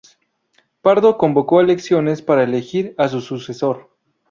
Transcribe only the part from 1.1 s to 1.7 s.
convocó a